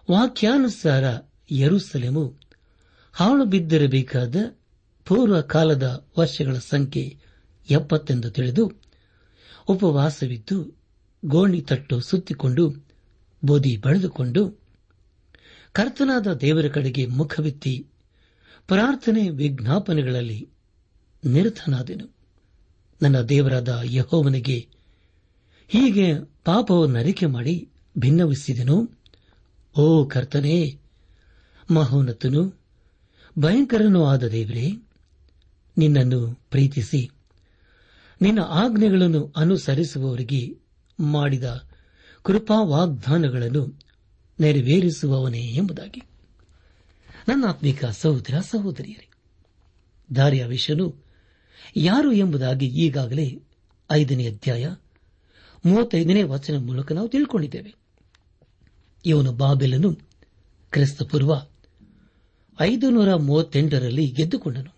[0.10, 1.06] ವಾಕ್ಯಾನುಸಾರ
[1.52, 2.26] ಯರುಸಲೆಮು
[3.16, 4.36] ಹಾಳು ಬಿದ್ದಿರಬೇಕಾದ
[5.08, 7.18] ಪೂರ್ವ ಕಾಲದ ವರ್ಷಗಳ ಸಂಖ್ಯೆ
[7.70, 8.74] ಎಪ್ಪತ್ತೆಂದು ತಿಳಿದು
[9.68, 10.78] ಉಪವಾಸವಿದ್ದು
[11.26, 12.86] ಗೋಣಿ ತಟ್ಟು ಸುತ್ತಿಕೊಂಡು
[13.46, 14.50] ಬೋಧಿ ಬಳೆದುಕೊಂಡು
[15.72, 17.88] ಕರ್ತನಾದ ದೇವರ ಕಡೆಗೆ ಮುಖವಿತ್ತಿ
[18.68, 20.50] ಪ್ರಾರ್ಥನೆ ವಿಜ್ಞಾಪನೆಗಳಲ್ಲಿ
[21.26, 22.16] ನಿರತನಾದೆನು.
[23.02, 24.68] ನನ್ನ ದೇವರಾದ ಯಹೋವನಿಗೆ
[25.68, 26.14] ಹೀಗೆ
[26.46, 28.92] ಪಾಪವನ್ನು ಅರಿಕೆ ಮಾಡಿ ಭಿನ್ನವಿಸಿದೆನು.
[29.78, 30.80] ಓ ಕರ್ತನೇ,
[31.72, 32.60] ಮಹೋನ್ನತನು,
[33.40, 34.87] ಭಯಂಕರನೂ ಆದ ದೇವರೇ
[35.78, 37.12] ನಿನ್ನನ್ನು ಪ್ರೀತಿಸಿ.
[38.22, 40.58] ನಿನ್ನ ಆಜ್ಞೆಗಳನ್ನು ಅನುಸರಿಸುವವರಿಗೆ
[41.00, 41.68] ಮಾಡಿದ
[42.24, 43.80] ಕೃಪಾ ವಾಗ್ದಾನಗಳನ್ನು
[44.40, 46.02] ನೆರವೇರಿಸುವವನೇ ಎಂಬುದಾಗಿ.
[47.28, 50.96] ನನ್ನ ಆತ್ಮಿಕ ಸಹೋದರ ಸಹೋದರಿಯರೇ ವಿಷನು
[51.76, 53.42] ಯಾರು ಎಂಬುದಾಗಿ ಈಗಾಗಲೇ
[53.92, 54.76] ಐದನೇ ಅಧ್ಯಾಯ
[55.66, 57.76] ಮೂವತ್ತೈದನೇ ವಚನ ಮೂಲಕ ನಾವು ತಿಳ್ಕೊಂಡಿದ್ದೇವೆ.
[59.06, 59.98] ಇವನು ಬಾಬೆಲನು
[60.72, 61.32] ಕ್ರಿಸ್ತಪೂರ್ವ
[62.62, 64.77] ಐದು ನೂರ ಮೂವತ್ತೆಂಟರಲ್ಲಿ ಗೆದ್ದುಕೊಂಡನು.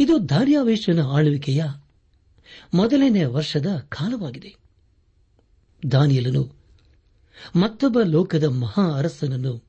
[0.00, 1.64] ಇದು ದಾರ್ಯಾವೇಶನ ಆಳ್ವಿಕೆಯ
[2.74, 4.56] ಮೊದಲನೇ ವರ್ಷದ ಕಾಲವಾಗಿದೆ.
[5.90, 6.56] ದಾನಿಯಲನು
[7.56, 9.64] ಮತ್ತೊಬ್ಬ ಲೋಕದ ಮಹಾ ಅರಸನನ್ನು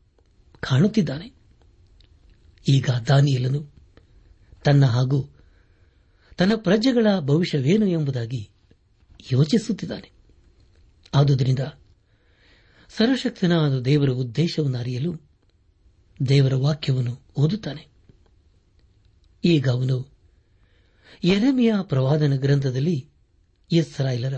[0.60, 1.34] ಕಾಣುತ್ತಿದ್ದಾನೆ.
[2.70, 3.74] ಈಗ ದಾನಿಯಲನು
[4.66, 5.30] ತನ್ನ ಹಾಗೂ
[6.38, 8.50] ತನ್ನ ಪ್ರಜೆಗಳ ಭವಿಷ್ಯವೇನು ಎಂಬುದಾಗಿ
[9.32, 10.12] ಯೋಚಿಸುತ್ತಿದ್ದಾನೆ.
[11.14, 11.60] ಆದುದರಿಂದ
[12.90, 15.16] ಸರ್ವಶಕ್ತನಾದ ದೇವರ ಉದ್ದೇಶವನ್ನು ಅರಿಯಲು
[16.28, 17.93] ದೇವರ ವಾಕ್ಯವನ್ನು ಓದುತ್ತಾನೆ.
[19.44, 20.14] ಈಗ ಅವನು
[21.24, 23.10] ಎರೆಮೆಯ ಪ್ರವಾದನ ಗ್ರಂಥದಲ್ಲಿ
[23.72, 24.34] ಇಸ್ರಾಯೇಲರ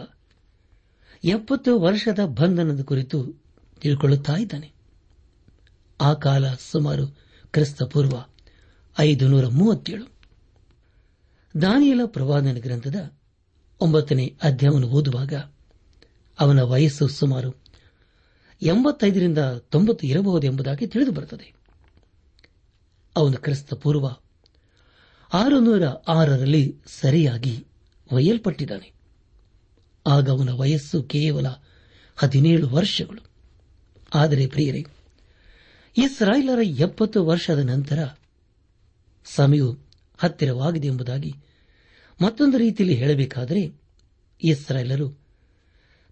[1.23, 3.45] ಎಪ್ಪತ್ತು ವರ್ಷದ ಬಂಧನದ ಕುರಿತು
[3.81, 4.71] ತಿಳ್ಕೊಳ್ಳುತ್ತಾ ಇದ್ದಾನೆ.
[6.01, 7.07] ಆ ಕಾಲ ಸುಮಾರು
[7.51, 8.25] ಕ್ರಿಸ್ತಪೂರ್ವ
[8.99, 10.05] ಐದು ನೂರ ಮೂವತ್ತೇಳು.
[11.61, 13.11] ದಾನಿಯಲ ಪ್ರವಾದನ ಗ್ರಂಥದ
[13.81, 15.33] ಒಂಬತ್ತನೇ ಅಧ್ಯಾಯವನ್ನು ಓದುವಾಗ
[16.39, 17.55] ಅವನ ವಯಸ್ಸು ಸುಮಾರು
[18.61, 21.53] ಎಂಬತ್ತೈದರಿಂದ ತೊಂಬತ್ತು ಇರಬಹುದು ಎಂಬುದಾಗಿ ತಿಳಿದು ಬರುತ್ತದೆ
[23.15, 24.07] ಅವನು ಕ್ರಿಸ್ತ ಪೂರ್ವ
[25.35, 27.65] ಆರುನೂರ ಆರರಲ್ಲಿ ಸರಿಯಾಗಿ
[28.11, 28.91] ಒಯ್ಯಲ್ಪಟ್ಟಿದ್ದಾನೆ.
[30.07, 31.45] ಆಗ ಅವನ ವಯಸ್ಸು ಕೇವಲ
[32.15, 33.23] ಹದಿನೇಳು ವರ್ಷಗಳು.
[34.13, 34.85] ಆದರೆ ಪ್ರಿಯರೇ,
[35.97, 37.99] ಇಸ್ರಾಯೇಲರ ಎಪ್ಪತ್ತು ವರ್ಷದ ನಂತರ
[39.25, 39.77] ಸಮಯವು
[40.17, 41.35] ಹತ್ತಿರವಾಗಿದೆ ಎಂಬುದಾಗಿ
[42.21, 43.73] ಮತ್ತೊಂದು ರೀತಿಯಲ್ಲಿ ಹೇಳಬೇಕಾದರೆ,
[44.43, 45.25] ಇಸ್ರಾಯೇಲರು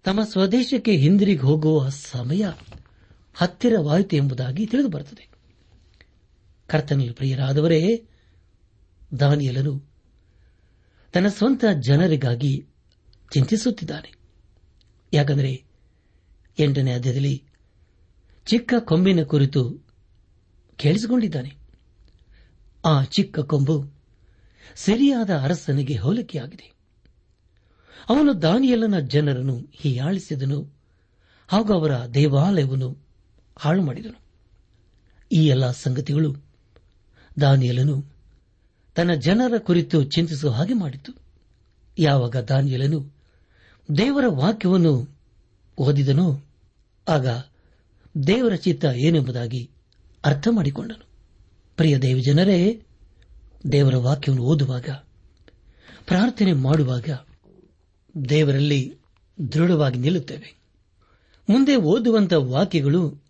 [0.04, 2.44] ತಮ್ಮ ಸ್ವದೇಶಕ್ಕೆ ಹಿಂದಿರುಗಿ ಹೋಗುವ ಸಮಯ
[3.34, 5.28] ಹತ್ತಿರವಾಯಿತು ಎಂಬುದಾಗಿ ತಿಳಿದು ಬರುತ್ತದೆ
[6.66, 8.04] ಕರ್ತನಲ್ಲಿ ಪ್ರಿಯರಾದವರೇ
[9.20, 9.82] ದಾನಿಯಲನು
[11.12, 12.66] ತನ್ನ ಸ್ವಂತ ಜನರಿಗಾಗಿ
[13.34, 14.14] ಚಿಂತಿಸುತ್ತಿದ್ದಾನೆ.
[15.12, 15.64] ಯಾಕಂದರೆ
[16.58, 17.44] ಎಂಟನೇ ಅಧ್ಯಾಯದಲ್ಲಿ
[18.46, 19.80] ಚಿಕ್ಕ ಕೊಂಬಿನ ಕುರಿತು
[20.76, 21.56] ಕೇಳಿಸಿಕೊಂಡಿದ್ದಾನೆ.
[22.84, 23.92] ಆ ಚಿಕ್ಕ ಕೊಂಬು
[24.74, 26.72] ಸರಿಯಾದ ಅರಸನಿಗೆ ಹೋಲಿಕೆಯಾಗಿದೆ.
[28.08, 30.74] ಅವನು ದಾನಿಯಲ್ಲನ ಜನರನ್ನು ಹೀಯಾಳಿಸಿದನು,
[31.48, 32.98] ಹಾಗೂ ಅವರ ದೇವಾಲಯವನ್ನು
[33.58, 34.24] ಹಾಳು ಮಾಡಿದನು
[35.32, 36.36] ಈ ಎಲ್ಲ ಸಂಗತಿಗಳು
[37.40, 38.13] ದಾನಿಯಲನು
[38.94, 41.12] ತನ್ನ ಜನರ ಕುರಿತು ಚಿಂತಿಸುವ ಹಾಗೆ ಮಾಡಿತು.
[41.98, 43.14] ಯಾವಾಗ ದಾನಿಯಲನು
[43.96, 45.16] ದೇವರ ವಾಕ್ಯವನ್ನು
[45.78, 46.44] ಓದಿದನೋ
[47.08, 47.26] ಆಗ
[48.26, 49.70] ದೇವರ ಚಿತ್ತ ಏನೆಂಬುದಾಗಿ
[50.24, 51.06] ಅರ್ಥ ಮಾಡಿಕೊಂಡನು.
[51.76, 52.82] ಪ್ರಿಯ ದೇವಜನರೇ
[53.72, 54.88] ದೇವರ ವಾಕ್ಯವನ್ನು ಓದುವಾಗ,
[56.06, 57.10] ಪ್ರಾರ್ಥನೆ ಮಾಡುವಾಗ
[58.28, 58.94] ದೇವರಲ್ಲಿ
[59.52, 60.56] ದೃಢವಾಗಿ ನಿಲ್ಲುತ್ತೇವೆ.
[61.48, 63.22] ಮುಂದೆ ಓದುವಂತಹ ವಾಕ್ಯಗಳು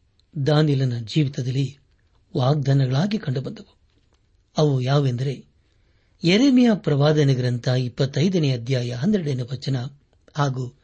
[0.46, 1.79] ದಾನಿಲನ ಜೀವಿತದಲ್ಲಿ
[2.37, 3.77] ವಾಗ್ದಾನಗಳಾಗಿ ಕಂಡುಬಂದವು.
[4.59, 5.54] ಅವು ಯಾವೆಂದರೆ
[6.25, 9.77] ಎರೆಮಿಯ ಪ್ರವಾದನೆ ಗ್ರಂಥ ಇಪ್ಪತ್ತೈದನೇ ಅಧ್ಯಾಯ ಹನ್ನೆರಡನೇ ವಚನ
[10.37, 10.75] ಹಾಗೂ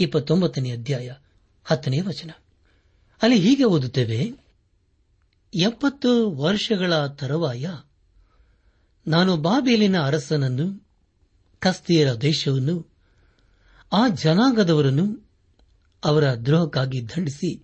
[0.00, 1.12] ಇಪ್ಪತ್ತೊಂಬತ್ತನೇ ಅಧ್ಯಾಯ
[1.64, 2.30] ಹತ್ತನೇ ವಚನ.
[3.22, 4.32] ಅಲ್ಲಿ ಹೀಗೆ ಓದುತ್ತೇವೆ,
[5.54, 7.70] ಎಪ್ಪತ್ತು ವರ್ಷಗಳ ತರುವಾಯ
[9.06, 10.88] ನಾನು ಬಾಬೇಲಿನ ಅರಸನನ್ನು,
[11.58, 12.86] ಕಸ್ತಿಯರ ದೇಶವನ್ನು,
[13.92, 15.30] ಆ ಜನಾಂಗದವರನ್ನು
[16.04, 17.62] ಅವರ ದ್ರೋಹಕ್ಕಾಗಿ ದಂಡಿಸಿ,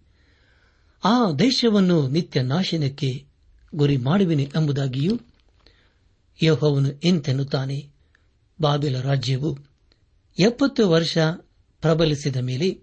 [1.05, 3.27] ಆ ದೇಶವನ್ನು ನಿತ್ಯ ನಾಶನಕ್ಕೆ
[3.75, 5.20] ಗುರಿ ಮಾಡುವೆನೆ ಎಂಬುದಾಗಿಯೂ
[6.42, 7.88] ಯಹೋವನು ಎಂತೆನ್ನುತ್ತಾನೆ
[8.61, 9.59] ಬಾಬೆಲ ರಾಜ್ಯವು
[10.38, 11.18] ಎಪ್ಪತ್ತು ವರ್ಷ
[11.81, 12.81] ಪ್ರಬಲಿಸಿದ ಮೇಲೆ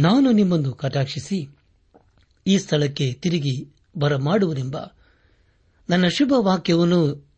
[0.00, 1.48] ನಾನು ನಿಮ್ಮನ್ನು ಕಟಾಕ್ಷಿಸಿ
[2.46, 4.76] ಈ ಸ್ಥಳಕ್ಕೆ ತಿರುಗಿ ಬರಮಾಡುವನೆಂಬ
[5.90, 7.28] ನನ್ನ ಶುಭ ವಾಕ್ಯವನ್ನು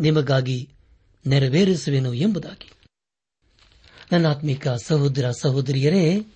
[0.00, 0.68] ನಿಮಗಾಗಿ
[1.26, 2.72] ನೆರವೇರಿಸುವೆನು ಎಂಬುದಾಗಿ.
[4.12, 6.26] ನನ್ನ ಆತ್ಮಿಕ ಸಹೋದರ ಸಹೋದರಿಯರೇ,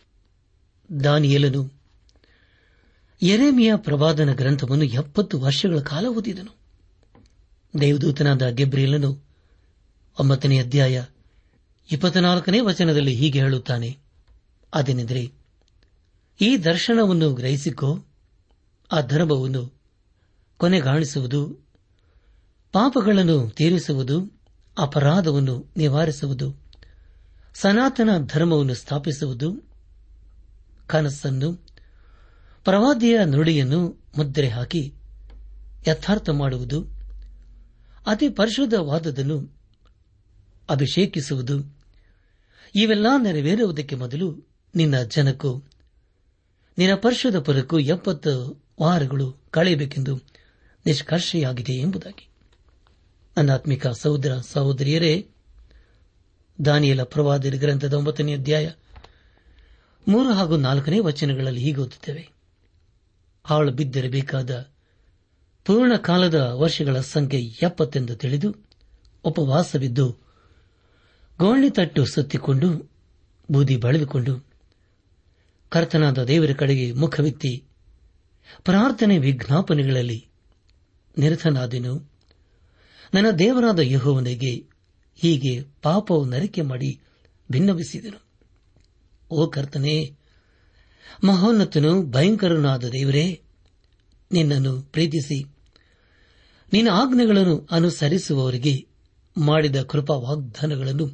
[1.05, 1.73] ದಾನಿಯಲನು
[3.23, 6.64] ಎರೆಮಿಯ ಪ್ರವಾದನ ಗ್ರಂಥವನ್ನು ಎಪ್ಪತ್ತು ವರ್ಷಗಳ ಕಾಲ ಓದಿದನು.
[7.81, 9.23] ದೇವದೂತನಾದ ಗೆಬ್ರಿಯಲನು
[10.21, 11.05] ಒಂಬತ್ತನೇ ಅಧ್ಯಾಯ
[11.93, 13.99] ಇಪ್ಪತ್ನಾಲ್ಕನೇ ವಚನದಲ್ಲಿ ಹೀಗೆ ಹೇಳುತ್ತಾನೆ.
[14.75, 15.33] ಅದೇನೆಂದರೆ,
[16.41, 18.05] ಈ ದರ್ಶನವನ್ನು ಗ್ರಹಿಸಿಕೋ,
[18.93, 19.73] ಆ ಧರ್ಮವನ್ನು
[20.57, 21.69] ಕೊನೆಗಾಣಿಸುವುದು,
[22.73, 24.41] ಪಾಪಗಳನ್ನು ತೀರಿಸುವುದು,
[24.79, 26.57] ಅಪರಾಧವನ್ನು ನಿವಾರಿಸುವುದು,
[27.55, 29.63] ಸನಾತನ ಧರ್ಮವನ್ನು ಸ್ಥಾಪಿಸುವುದು,
[30.87, 31.53] ಕನಸನ್ನು,
[32.65, 34.95] ಪ್ರವಾದಿಯ ನುಡಿಯನ್ನು ಮುದ್ರೆ ಹಾಕಿ
[35.89, 36.94] ಯಥಾರ್ಥ ಮಾಡುವುದು
[38.07, 39.57] ಅತಿ ಪರಿಶುದ್ಧವಾದದನ್ನು
[40.71, 41.79] ಅಭಿಷೇಕಿಸುವುದು.
[42.75, 45.63] ಇವೆಲ್ಲ ನೆರವೇರುವುದಕ್ಕೆ ಮೊದಲು ನಿನ್ನ ಜನಕ್ಕೂ,
[46.79, 50.21] ನಿನ್ನ ಪರಿಶುದ್ಧ ಪರಕ್ಕೂ ಎಪ್ಪತ್ತು ವಾರಗಳು ಕಳೆಯಬೇಕೆಂದು
[50.87, 52.29] ನಿಷ್ಕರ್ಷೆಯಾಗಿದೆ ಎಂಬುದಾಗಿ.
[53.37, 55.29] ಅನಾತ್ಮಿಕ ಸಹೋದರ ಸಹೋದರಿಯರೇ,
[56.65, 58.71] ದಾನಿಯಲ ಪ್ರವಾದಿ ಗ್ರಂಥದ ಒಂಬತ್ತನೇ ಅಧ್ಯಾಯ
[60.09, 62.29] ಮೂರು ಹಾಗೂ ನಾಲ್ಕನೇ ವಚನಗಳಲ್ಲಿ ಹೀಗೆ ಓದುತ್ತೇವೆ.
[63.45, 64.74] ಹಾಳು ಬಿದ್ದಿರಬೇಕಾದ
[65.65, 68.57] ಪೂರ್ಣ ಕಾಲದ ವರ್ಷಗಳ ಸಂಖ್ಯೆ ಎಪ್ಪತ್ತೆಂದು ತಿಳಿದು
[69.25, 70.19] ಉಪವಾಸವಿದ್ದು,
[71.39, 72.91] ಗೋಣಿ ತಟ್ಟು ಸುತ್ತಿಕೊಂಡು
[73.51, 74.47] ಬೂದಿ ಬಳೆದುಕೊಂಡು
[75.69, 77.65] ಕರ್ತನಾದ ದೇವರ ಕಡೆಗೆ ಮುಖವಿತ್ತಿ
[78.65, 80.29] ಪ್ರಾರ್ಥನೆ ವಿಜ್ಞಾಪನೆಗಳಲ್ಲಿ
[81.19, 82.11] ನಿರತನಾದೆನು.
[83.15, 84.67] ನನ್ನ ದೇವರಾದ ಯಹೋವನಿಗೆ
[85.17, 87.01] ಹೀಗೆ ಪಾಪವು ನರಿಕೆ ಮಾಡಿ
[87.51, 88.21] ಭಿನ್ನವಿಸಿದನು
[89.31, 90.17] ಓ ಕರ್ತನೇ,
[91.25, 93.41] ಮಹೋನ್ನತನು ಭಯಂಕರನಾದ ದೇವರೇ,
[94.33, 95.54] ನಿನ್ನನ್ನು ಪ್ರೀತಿಸಿ
[96.73, 98.87] ನಿನ್ನ ಆಜ್ಞೆಗಳನ್ನು ಅನುಸರಿಸುವವರಿಗೆ
[99.37, 101.11] ಮಾಡಿದ ಕೃಪಾ ವಾಗ್ದಾನಗಳನ್ನು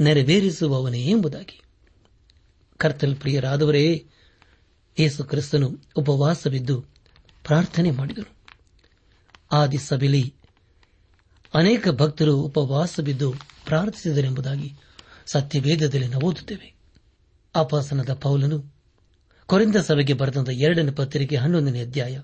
[0.00, 1.60] ನೆರವೇರಿಸುವವನೇ ಎಂಬುದಾಗಿ.
[2.76, 4.06] ಕರ್ತಲ್ ಪ್ರಿಯರಾದವರೇ,
[4.98, 6.80] ಯೇಸು ಕ್ರಿಸ್ತನು ಉಪವಾಸವಿದ್ದು
[7.46, 8.36] ಪ್ರಾರ್ಥನೆ ಮಾಡಿದರು
[9.52, 10.34] ಆದಿ ಸಭೆಯಲ್ಲಿ
[11.54, 14.74] ಅನೇಕ ಭಕ್ತರು ಉಪವಾಸವಿದ್ದು ಪ್ರಾರ್ಥಿಸಿದರೆಂಬುದಾಗಿ
[15.26, 16.74] ಸತ್ಯವೇದದಲ್ಲಿ ನಾವು ಓದುತ್ತೇವೆ.
[17.54, 18.74] ಅಪಾಸನದ ಪೌಲನು
[19.46, 22.20] ಕೊರಿಂದ ಸಭೆಗೆ ಬರೆದಂತ ಎರಡನೇ ಪತ್ರಿಕೆ ಹನ್ನೊಂದನೇ ಅಧ್ಯಾಯ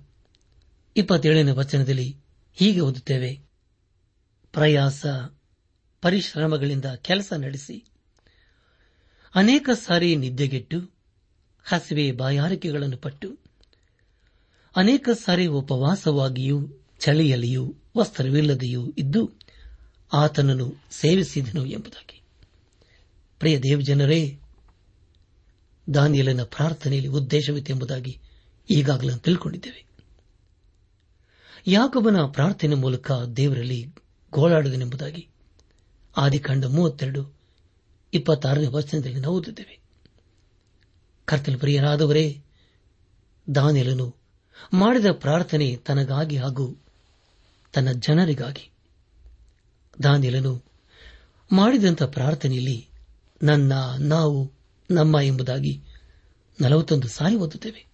[0.97, 2.24] ಇಪ್ಪತ್ತೇಳನೇ ವಚನದಲ್ಲಿ
[2.55, 3.41] ಹೀಗೆ ಓದುತ್ತೇವೆ.
[4.53, 5.07] ಪ್ರಯಾಸ,
[6.03, 7.85] ಪರಿಶ್ರಮಗಳಿಂದ ಕೆಲಸ ನಡೆಸಿ,
[9.35, 10.95] ಅನೇಕ ಸಾರಿ ನಿದ್ದೆಗೆಟ್ಟು,
[11.65, 13.39] ಹಸಿವೆ ಬಾಯಾರಿಕೆಗಳನ್ನು ಪಟ್ಟು,
[14.77, 16.69] ಅನೇಕ ಸಾರಿ ಉಪವಾಸವಾಗಿಯೂ,
[17.01, 19.33] ಚಳಿಯಲ್ಲಿಯೂ, ವಸ್ತ್ರವಿಲ್ಲದೆಯೂ ಇದ್ದು,
[20.13, 22.23] ಆತನನ್ನು ಸೇವಿಸಿದನು ಎಂಬುದಾಗಿ.
[23.39, 24.39] ಪ್ರಿಯ ದೇವಜನರೇ,
[25.95, 28.21] ದಾನಿಯಲನ ಪ್ರಾರ್ಥನೆಯಲ್ಲಿ ಉದ್ದೇಶವಿತ್ತು ಎಂಬುದಾಗಿ
[28.71, 29.94] ಈಗಾಗಲೇ ತಿಳ್ಕೊಂಡಿದ್ದೇವೆ
[31.67, 33.95] ಯಾಕೊಬ್ಬನ ಪ್ರಾರ್ಥನೆ ಮೂಲಕ ದೇವರಲ್ಲಿ
[34.31, 35.29] ಗೋಳಾಡುವುದೆಂಬುದಾಗಿ
[36.17, 37.35] ಆದಿಕಾಂಡ ಮೂವತ್ತೆರಡು,
[38.15, 39.81] ಇಪ್ಪತ್ತಾರನೇ ವಚನದಲ್ಲಿ ನಾವು ಓದುತ್ತೇವೆ
[41.25, 42.43] ಕರ್ತನ ಪ್ರಿಯರಾದವರೇ,
[43.55, 44.15] ದಾನಿಯಲನು
[44.73, 46.83] ಮಾಡಿದ ಪ್ರಾರ್ಥನೆ ತನಗಾಗಿ ಹಾಗೂ
[47.73, 48.71] ತನ್ನ ಜನರಿಗಾಗಿ.
[50.03, 50.63] ದಾನಿಯಲನು
[51.53, 52.89] ಮಾಡಿದಂಥ ಪ್ರಾರ್ಥನೆಯಲ್ಲಿ
[53.43, 54.53] ನನ್ನ, ನಾವು,
[54.91, 55.83] ನಮ್ಮ ಎಂಬುದಾಗಿ
[56.61, 57.87] ನಲವತ್ತೊಂದು ಸಾರಿ ಓದುತ್ತೇವೆ.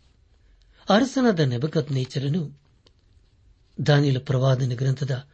[0.89, 2.60] ಅರಸನಾದ ನೆಬಕತ್ ನೇಚರನು
[3.87, 5.29] ದಾನಿಯಲ ಪ್ರವಾದನ ಗ್ರಂಥದ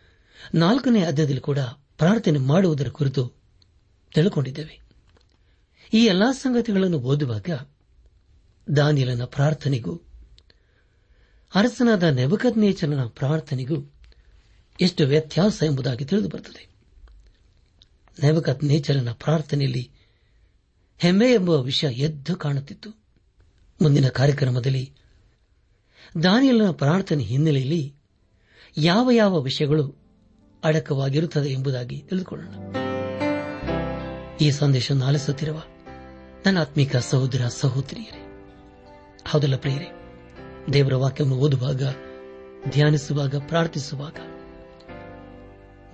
[0.54, 1.58] ನಾಲ್ಕನೇ ಅಧ್ಯಾಯದಲ್ಲಿ ಕೂಡ
[1.98, 3.32] ಪ್ರಾರ್ಥನೆ ಮಾಡುವುದರ ಕುರಿತು
[4.14, 4.80] ತಿಳ್ಕೊಂಡಿದ್ದೇವೆ.
[5.92, 7.68] ಈ ಎಲ್ಲಾ ಸಂಗತಿಗಳನ್ನು ಓದುವಾಗ
[8.76, 9.96] ದಾನಿಯಲನ ಪ್ರಾರ್ಥನೆಗೂ,
[11.54, 13.92] ಅರಸನಾದ ನೆಬಕತ್ ನೇಚರನ ಪ್ರಾರ್ಥನೆಗೂ
[14.80, 16.68] ಎಷ್ಟು ವ್ಯತ್ಯಾಸ ಎಂಬುದಾಗಿ ತಿಳಿದು ಬರುತ್ತದೆ
[18.22, 18.64] ನೆಬಕತ್
[19.12, 19.90] ಪ್ರಾರ್ಥನೆಯಲ್ಲಿ
[20.98, 22.90] ಹೆಮ್ಮೆ ಎಂಬ ವಿಷಯ ಎದ್ದು ಕಾಣುತ್ತಿತ್ತು.
[23.82, 24.94] ಮುಂದಿನ ಕಾರ್ಯಕ್ರಮದಲ್ಲಿ
[26.22, 27.95] ದಾನಿಯಲನ ಪ್ರಾರ್ಥನೆ ಹಿನ್ನೆಲೆಯಲ್ಲಿ
[28.78, 29.94] ಯಾವ ಯಾವ ವಿಷಯಗಳು
[30.64, 32.76] ಅಡಕವಾಗಿರುತ್ತದೆ ಎಂಬುದಾಗಿ ತಿಳಿದುಕೊಳ್ಳೋಣ.
[34.40, 35.62] ಈ ಸಂದೇಶವನ್ನು ಆಲಿಸುತ್ತಿರುವ
[36.46, 38.44] ನನ್ನ ಆತ್ಮಿಕ ಸಹೋದರ ಸಹೋದರಿಯರೇ,
[39.28, 39.86] ಹೌದಲ್ಲ ಪ್ರಿಯರೇ?
[40.72, 41.82] ದೇವರ ವಾಕ್ಯವನ್ನು ಓದುವಾಗ,
[42.70, 44.14] ಧ್ಯಾನಿಸುವಾಗ, ಪ್ರಾರ್ಥಿಸುವಾಗ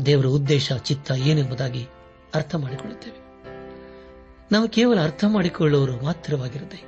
[0.07, 1.87] ದೇವರ ಉದ್ದೇಶ, ಚಿತ್ತ ಏನೆಂಬುದಾಗಿ
[2.35, 3.19] ಅರ್ಥ ಮಾಡಿಕೊಳ್ಳುತ್ತೇವೆ.
[4.53, 6.85] ನಾವು ಕೇವಲ ಅರ್ಥ ಮಾಡಿಕೊಳ್ಳುವವರು ಮಾತ್ರವಾಗಿರದೆ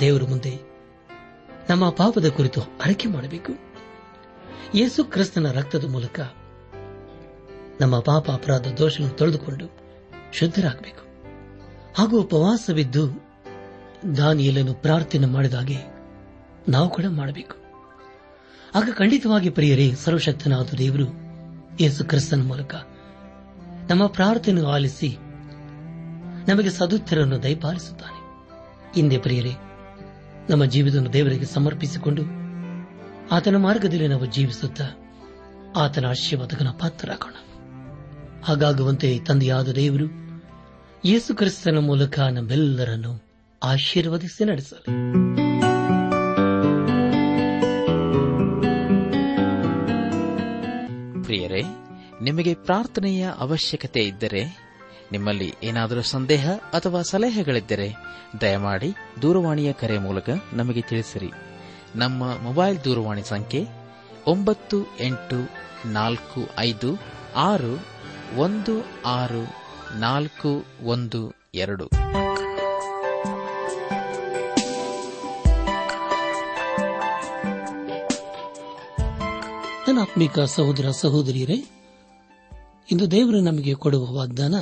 [0.00, 0.60] ದೇವರ ಮುಂದೆ
[1.70, 3.65] ನಮ್ಮ ಪಾಪದ ಕುರಿತು ಅರಕೆ ಮಾಡಬೇಕು.
[4.74, 6.20] ಯೇಸು ಕ್ರಿಸ್ತನ ರಕ್ತದ ಮೂಲಕ
[7.80, 9.78] ನಮ್ಮ ಪಾಪ ಅಪರಾಧ ದೋಷಗಳನ್ನು ತೊಳೆದುಕೊಂಡು
[10.32, 11.06] ಶುದ್ಧರಾಗಬೇಕು.
[11.98, 13.26] ಹಾಗೂ ಉಪವಾಸವಿದ್ದು
[14.16, 15.76] ದಾನಿಯಲನ್ನು ಪ್ರಾರ್ಥನೆ ಮಾಡಿದ ಹಾಗೆ
[16.68, 17.56] ನಾವು ಕೂಡ ಮಾಡಬೇಕು.
[18.74, 21.04] ಆಗ ಖಂಡಿತವಾಗಿ ಪ್ರಿಯರೇ, ಸರ್ವಶಕ್ತನಾದ ದೇವರು
[21.80, 22.74] ಯೇಸು ಕ್ರಿಸ್ತನ ಮೂಲಕ
[23.90, 25.16] ನಮ್ಮ ಪ್ರಾರ್ಥನೆ ಆಲಿಸಿ
[26.48, 28.20] ನಮಗೆ ಸದುತ್ತರನ್ನು ದಯಪಾಲಿಸುತ್ತಾನೆ.
[28.94, 29.52] ಹಿಂದೆ ಪ್ರಿಯರೇ,
[30.50, 32.22] ನಮ್ಮ ಜೀವಿತವನ್ನು ದೇವರಿಗೆ ಸಮರ್ಪಿಸಿಕೊಂಡು
[33.30, 34.84] ಆತನ ಮಾರ್ಗದಲ್ಲಿ ನಾವು ಜೀವಿಸುತ್ತಾ
[35.76, 37.34] ಆತನ ಆಶೀರ್ವಾದಕನ ಪಾತ್ರರಾಗೋಣ.
[38.44, 40.04] ಹಾಗಾಗುವಂತೆ ತಂದೆಯಾದ ದೇವರು
[41.04, 43.22] ಯೇಸು ಕ್ರಿಸ್ತನ ಮೂಲಕ ನಮ್ಮೆಲ್ಲರನ್ನು
[43.62, 44.84] ಆಶೀರ್ವದಿಸಿ ನಡೆಸಲಿ.
[51.24, 51.62] ಪ್ರಿಯರೇ,
[52.22, 54.44] ನಿಮಗೆ ಪ್ರಾರ್ಥನೆಯ ಅವಶ್ಯಕತೆ ಇದ್ದರೆ,
[55.12, 57.94] ನಿಮ್ಮಲ್ಲಿ ಏನಾದರೂ ಸಂದೇಹ ಅಥವಾ ಸಲಹೆಗಳಿದ್ದರೆ,
[58.40, 61.30] ದಯಮಾಡಿ ದೂರವಾಣಿಯ ಕರೆ ಮೂಲಕ ನಮಗೆ ತಿಳಿಸಿರಿ.
[61.94, 63.66] ನಮ್ಮ ಮೊಬೈಲ್ ದೂರವಾಣಿ ಸಂಖ್ಯೆ
[64.26, 65.50] ಒಂಬತ್ತು ಎಂಟು
[65.88, 66.96] ನಾಲ್ಕು ಐದು
[67.36, 67.80] ಆರು
[68.38, 69.44] ಒಂದು ಆರು
[69.98, 71.88] ನಾಲ್ಕು ಒಂದು ಎರಡು.
[80.00, 81.64] ಆತ್ಮಿಕ ಸಹೋದರ ಸಹೋದರಿಯರೇ,
[82.92, 84.54] ಇಂದು ದೇವರು ನಮಗೆ ಕೊಡುವ ವಾಗ್ದಾನ,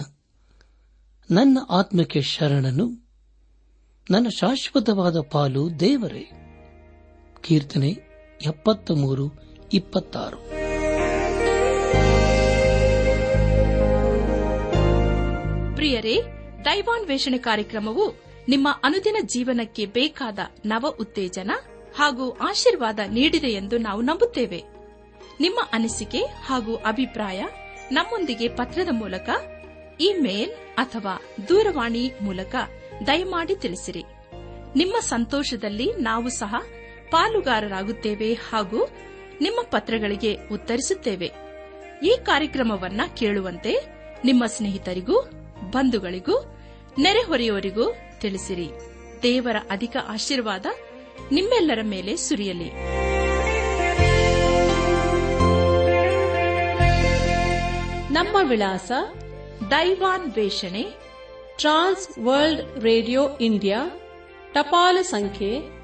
[1.30, 3.08] ನನ್ನ ಆತ್ಮಕ್ಕೆ ಶರಣನು,
[4.10, 6.43] ನನ್ನ ಶಾಶ್ವತವಾದ ಪಾಲು ದೇವರೇ.
[7.44, 7.88] ಕೀರ್ತನೆ
[8.46, 9.32] ಎಪ್ಪತ್ತ ಮೂರು
[9.72, 10.36] ಇಪ್ಪತ್ತಾರು.
[15.74, 16.18] ಪ್ರಿಯರೇ,
[16.64, 18.14] ದೈವಾನ್ವೇಷಣೆ ಕಾರ್ಯಕ್ರಮವು
[18.48, 21.50] ನಿಮ್ಮ ಅನುದಿನ ಜೀವನಕ್ಕೆ ಬೇಕಾದ ನವ ಉತ್ತೇಜನ
[21.96, 24.64] ಹಾಗೂ ಆಶೀರ್ವಾದ ನೀಡಿದೆ ಎಂದು ನಾವು ನಂಬುತ್ತೇವೆ.
[25.40, 27.44] ನಿಮ್ಮ ಅನಿಸಿಕೆ ಹಾಗೂ ಅಭಿಪ್ರಾಯ
[27.92, 29.30] ನಮ್ಮೊಂದಿಗೆ ಪತ್ರದ ಮೂಲಕ,
[30.00, 32.54] ಇಮೇಲ್ ಅಥವಾ ದೂರವಾಣಿ ಮೂಲಕ
[33.06, 34.04] ದಯಮಾಡಿ ತಿಳಿಸಿರಿ.
[34.76, 36.54] ನಿಮ್ಮ ಸಂತೋಷದಲ್ಲಿ ನಾವು ಸಹ
[37.14, 38.88] ಪಾಲುಗಾರರಾಗುತ್ತೇವೆ ಹಾಗೂ
[39.40, 41.32] ನಿಮ್ಮ ಪತ್ರಗಳಿಗೆ ಉತ್ತರಿಸುತ್ತೇವೆ.
[42.02, 43.76] ಈ ಕಾರ್ಯಕ್ರಮವನ್ನ ಕೇಳುವಂತೆ
[44.24, 45.20] ನಿಮ್ಮ ಸ್ನೇಹಿತರಿಗೂ,
[45.70, 46.58] ಬಂಧುಗಳಿಗೂ
[46.98, 48.70] ನೆರೆಹೊರೆಯವರಿಗೂ ತಿಳಿಸಿರಿ.
[49.22, 50.66] ದೇವರ ಅಧಿಕ ಆಶೀರ್ವಾದ
[51.32, 52.70] ನಿಮ್ಮೆಲ್ಲರ ಮೇಲೆ ಸುರಿಯಲಿ.
[58.12, 58.92] ನಮ್ಮ ವಿಳಾಸ
[59.70, 60.86] ದೈವಾನ್ ವೇಷಣೆ
[61.58, 63.90] ಟ್ರಾನ್ಸ್ ವರ್ಲ್ಡ್ ರೇಡಿಯೋ ಇಂಡಿಯಾ,
[64.52, 65.83] ಟಪಾಲು ಸಂಖ್ಯೆ